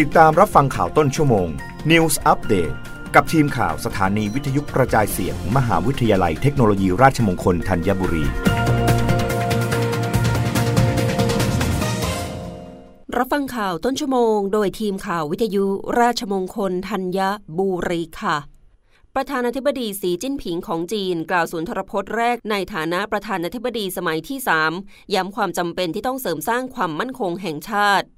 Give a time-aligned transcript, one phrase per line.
[0.00, 1.48] ติดตามรับฟังข่าวต้นชั่วโมง
[1.90, 2.74] News Update
[3.14, 8.24] กับทีมข่าวสถานีวิทยุกระจายเสียงมหาวิทยาลัยเทคโนโลยีราชมงคลธัญบุรี
[13.16, 15.64] รับฟังข่าวต้นชั่วโมง โดยทีมข่าววิทยุ
[16.00, 17.18] ราชมงคลธัญ
[17.58, 18.36] บุรีค่ะ
[19.14, 24.38] ประธานาธิบดีสีจิ้นผิงของจีน กล่าวสุนทรพจน์แรกในฐานะประธานาธิบดีสมัยที่
[24.76, 28.08] 3 ย้ำความจำเป็นที่ต้องเสริมสร้างความมั่นคงแห่งชาติ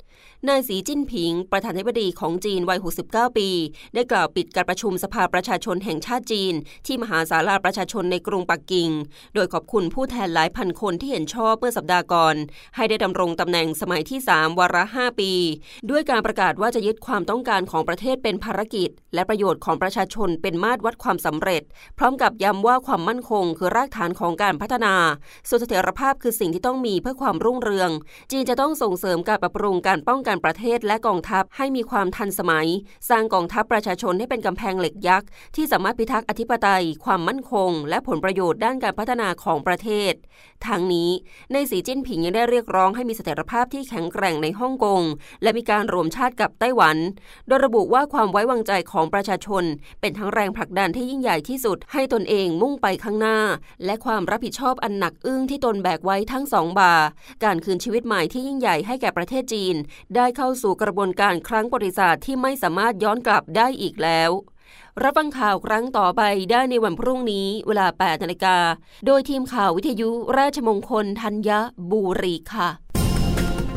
[0.48, 2.78] นายสีจิ้นผิง ประธานาธิบดีของจีนวัย
[3.08, 3.48] 69 ปี
[3.94, 6.54] ได้กล่าวปิดการประชุมสภาประชาชนแห่งชาติจีน
[6.86, 8.90] ที่มหาศาลาประชาชนในกรุงปักกิ่ง
[9.34, 12.36] โดยขอบคุณผู้แทนหลายพันคนที่เห็นชอบเมื่อสัปดาห์ก่อน
[12.76, 15.32] ให้ได้ดำรงตำแหน่งสมัยที่ 3 วาระ 5 ปี
[15.90, 21.62] ด้วยการประกาศว่าจะยึดความต้องการของประเทศเป็นภารกิจ และประโยชน์ของประชาชนเป็นมาตรวัดความสำเร็จ
[21.98, 24.94] พร้อมกับย้ำว่าความมั่นคง คือรากฐานของการพัฒนา
[25.48, 27.90] ส่วนเสถียรภาพคือสิ่งที่ต้องมีเพื่อความรุ่งเรือง
[28.30, 32.68] จีนจะต้องส่งเสริมการปรับปรุงการป้องกันประเทศและกองทัพให้มีความทันสมัย
[33.08, 40.12] สร้างกองทัพประชาชนให้เป็นกำแพงเหล็กยักษ์ที่สามารถพิทักษ์อธิปไตย ความมั่นคง และผลประโยชน์ด้านการพัฒนาของประเทศ
[40.66, 41.10] ทางนี้
[41.52, 45.02] ในสีจิ้นผิงยังได้เรียกร้องให้มีเสถียรภาพที่แข็งแกร่งในฮ่องกง
[45.42, 46.96] และมีการรวมชาติกับไต้หวัน
[47.46, 49.64] โดยระบุว่าความไว้วางใจของประชาชน
[50.00, 53.38] เป็นทั้งแรงผลักดันที่ยิ่งใหญ่ที่สุด ให้ตนเองมุ่งไปข้างหน้า
[53.84, 56.94] และความรับผิดชอบอันหนักอึ้งที่ตนแบกไว้ทั้งสองบา
[57.44, 59.74] การคืนชีวิตใหม่ที่ยิ่งใหญ่ให้แก่ประเทศจีน
[60.16, 64.30] ได้เข้าสู่กระบวนการครั้งประวัติศาสตร์ที่ไม่สามารถย้อนกลับได้อีกแล้ว
[65.02, 68.56] รับฟังข่าวครั้งต่อไปได้ในวันพรุ่งนี้เวลา 8นาฬิกา
[69.06, 71.50] โดยทีมข่าววิทยุราชมงคลธัญ
[71.90, 72.68] บุรีค่ะ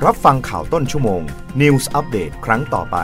[0.06, 1.22] รับฟังข่าวต้นชั่วโมง
[1.62, 2.98] News อัปเดตครั้งต่อไป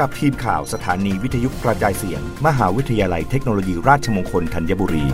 [0.00, 5.06] กับทีมข่าวสถานีวิทยุกระจายเสียง มหาวิทยาลัยเทคโนโลยีราชมงคลธัญบุรี